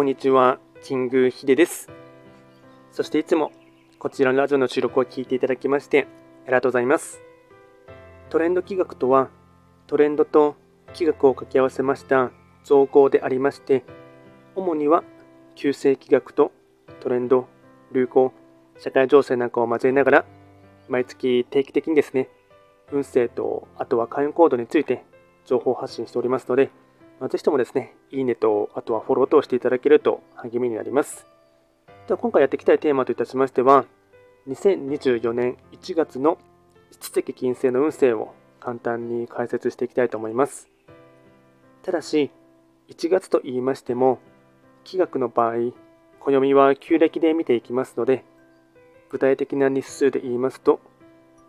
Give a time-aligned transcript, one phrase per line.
[0.00, 1.90] こんにちは、キングヒデです。
[2.90, 3.52] そしていつも
[3.98, 6.06] こちらのラジオの収録を聞いていただきまして
[6.44, 7.20] ありがとうございます。
[8.30, 9.28] トレンド企画とは、
[9.86, 10.56] トレンドと
[10.94, 12.30] 企画を掛け合わせました
[12.64, 13.84] 造語でありまして、
[14.54, 15.04] 主には
[15.54, 16.50] 旧世企画と
[17.00, 17.46] トレンド、
[17.92, 18.32] 流行、
[18.78, 20.24] 社会情勢なんかを交えながら、
[20.88, 22.30] 毎月定期的にですね、
[22.90, 25.04] 運勢とあとは会員コードについて
[25.44, 26.70] 情報発信しておりますので、
[27.28, 31.26] ぜひともですね、いいねと、あとはフォローとしていただけると励みになります。
[32.06, 33.84] では今回やっていきたいテーマといたしましては、
[34.48, 36.38] 2024年1月の
[36.90, 40.70] 七石金星の運勢を簡単に解説していきたいと思います。
[41.82, 42.30] ただし、
[42.88, 44.18] 1月と言いましても、
[44.84, 45.72] 気学の場合、
[46.20, 48.24] 暦は旧暦で見ていきますので、
[49.10, 50.80] 具体的な日数で言いますと、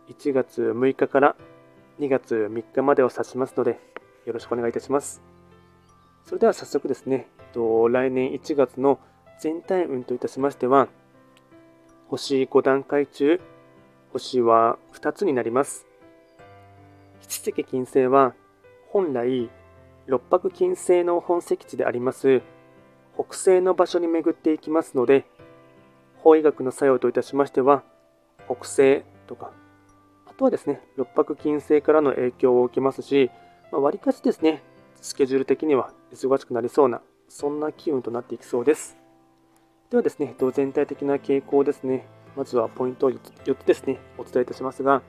[0.09, 1.35] 1月6日から
[1.99, 3.79] 2月3日までを指しますので、
[4.25, 5.30] よろしくお願いいたします。
[6.25, 8.99] それでは早速ですね、来年1月の
[9.39, 10.87] 全体運といたしましては、
[12.07, 13.41] 星5段階中、
[14.13, 15.87] 星は2つになります。
[17.21, 18.33] 七石金星は、
[18.89, 19.49] 本来、
[20.07, 22.41] 六白金星の本石地であります
[23.15, 25.25] 北西の場所に巡っていきますので、
[26.17, 27.83] 法医学の作用といたしましては、
[28.45, 29.51] 北西とか、
[30.27, 33.31] あとはですね、六白金星からの影響を受けますし、
[33.71, 34.63] まあ、割かしですね、
[35.01, 38.97] スケジュール的には忙しくなりそうな、そんな機運となっていきそうです。
[39.89, 42.07] ではですね、全体的な傾向ですね。
[42.37, 43.19] まずはポイントを4
[43.55, 45.01] つですね、お伝えいたしますが、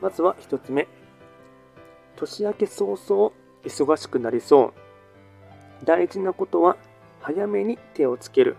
[0.00, 0.86] まずは1つ目。
[2.14, 3.32] 年明け早々、
[3.64, 4.72] 忙しくなりそ
[5.82, 5.84] う。
[5.84, 6.76] 大事なことは、
[7.20, 8.56] 早めに手をつける。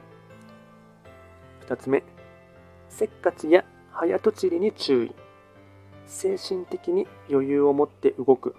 [1.68, 2.04] 2つ目。
[2.90, 5.16] せっかちや早とちりに注意。
[6.06, 8.56] 精神的に余裕を持って動く。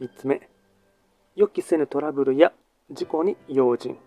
[0.00, 0.53] 3つ目。
[1.36, 2.52] 予期せぬトラブルや
[2.92, 3.98] 事故に用心。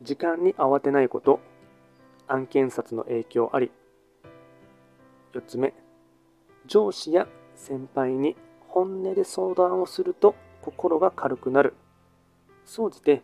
[0.00, 1.38] 時間に慌てないこと。
[2.28, 3.70] 案件札の影響あり。
[5.34, 5.74] 4つ目。
[6.66, 8.36] 上司や先輩に
[8.68, 11.74] 本音で相談をすると心が軽くなる。
[12.64, 13.22] 総じて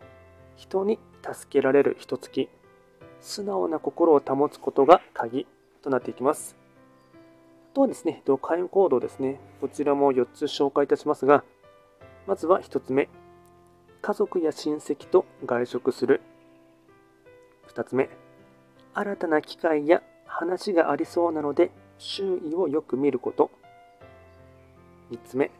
[0.55, 2.49] 人に助けられる一月。
[3.19, 5.47] 素直な心を保つことが鍵
[5.81, 6.55] となっていきます。
[7.71, 9.39] あとはですね、会員行動ですね。
[9.59, 11.43] こちらも4つ紹介いたしますが、
[12.27, 13.09] まずは1つ目。
[14.03, 16.19] 家族や親戚と外食する。
[17.73, 18.09] 2つ目、
[18.93, 23.49] 新たな機会や話がありそうなので周囲をよく見ること。
[25.09, 25.51] 3つ目、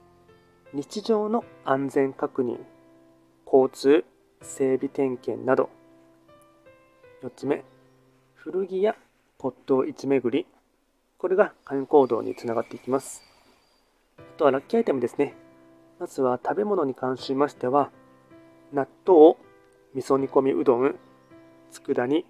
[0.74, 2.58] 日常の安全確認、
[3.46, 4.04] 交通、
[4.42, 5.70] 整備点検など。
[7.22, 7.64] 4つ目、
[8.36, 8.98] 古着や
[9.40, 10.46] 骨董市巡り。
[11.18, 13.24] これが会員行動につながっていきます。
[14.18, 15.34] あとはラッキーアイテムですね。
[15.98, 17.90] まずは食べ物に関しましては、
[18.74, 19.36] 納豆、
[19.94, 20.96] 味噌煮込みうどん、
[21.72, 22.26] 佃煮、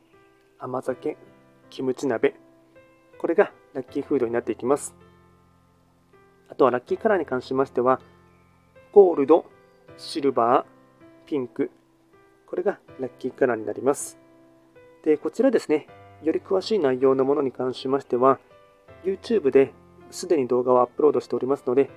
[0.59, 1.15] 甘酒、
[1.69, 2.35] キムチ鍋。
[3.17, 4.93] これがラッキーフードになっていきます。
[6.49, 8.01] あとはラッキーカラーに関しましては、
[8.91, 9.45] ゴールド、
[9.97, 11.71] シルバー、ピンク。
[12.45, 14.19] これがラッキーカラーになります。
[15.05, 15.87] で、こちらですね、
[16.23, 18.41] より詳しい内容のものに関しましては、
[19.05, 19.71] YouTube で
[20.11, 21.89] すでに動画をアップロードしておりますので、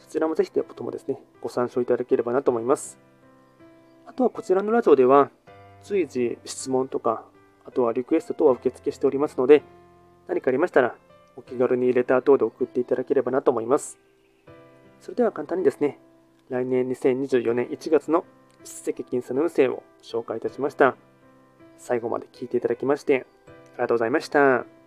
[0.00, 3.11] そちらもぜひともですね、ご参照いただければなと思います。
[4.12, 5.30] あとはこちらのラジオでは、
[5.82, 7.24] 随時質問とか、
[7.64, 9.62] あとはリクエスト等は受付しておりますので、
[10.28, 10.94] 何かありましたら、
[11.34, 13.98] お気軽にレター等で送っていただければなと思います。
[15.00, 15.98] それでは簡単にですね、
[16.50, 18.26] 来年2024年1月の
[18.64, 20.94] 出席金差の運勢を紹介いたしました。
[21.78, 24.81] 最後まで聞いていただきまして、ありがとうございました。